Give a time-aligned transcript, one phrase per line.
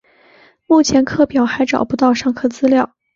[0.65, 2.95] 目前课表还找不到上课资料